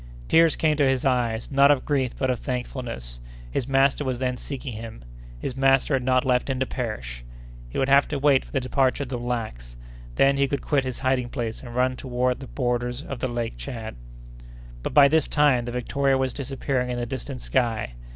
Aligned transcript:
Tears 0.27 0.55
came 0.55 0.77
to 0.77 0.87
his 0.89 1.05
eyes, 1.05 1.51
not 1.51 1.69
of 1.69 1.85
grief 1.85 2.15
but 2.17 2.31
of 2.31 2.39
thankfulness; 2.39 3.19
his 3.51 3.67
master 3.67 4.03
was 4.03 4.17
then 4.17 4.35
seeking 4.35 4.73
him; 4.73 5.03
his 5.39 5.55
master 5.55 5.93
had 5.93 6.03
not 6.03 6.25
left 6.25 6.49
him 6.49 6.59
to 6.59 6.65
perish! 6.65 7.23
He 7.69 7.77
would 7.77 7.87
have 7.87 8.07
to 8.07 8.17
wait 8.17 8.43
for 8.43 8.51
the 8.51 8.59
departure 8.59 9.03
of 9.03 9.09
the 9.09 9.19
blacks; 9.19 9.75
then 10.15 10.37
he 10.37 10.47
could 10.47 10.63
quit 10.63 10.85
his 10.85 10.97
hiding 11.01 11.29
place 11.29 11.61
and 11.61 11.75
run 11.75 11.95
toward 11.95 12.39
the 12.39 12.47
borders 12.47 13.03
of 13.03 13.21
Lake 13.21 13.57
Tchad! 13.57 13.93
But 14.81 14.95
by 14.95 15.07
this 15.07 15.27
time 15.27 15.65
the 15.65 15.71
Victoria 15.71 16.17
was 16.17 16.33
disappearing 16.33 16.89
in 16.89 16.97
the 16.97 17.05
distant 17.05 17.41
sky. 17.41 17.93